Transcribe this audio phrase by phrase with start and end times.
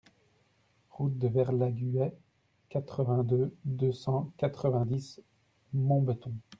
[0.89, 2.17] Route de Verlhaguet,
[2.69, 5.21] quatre-vingt-deux, deux cent quatre-vingt-dix
[5.73, 6.33] Montbeton